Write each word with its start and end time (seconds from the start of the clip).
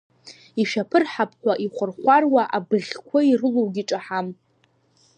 Ишәаԥырҳаԥуа, 0.61 1.53
ихәархәаруа, 1.65 2.43
абыӷьқәа 2.57 3.19
ирылоугьы 3.29 3.83
ҿаҳам. 3.89 4.27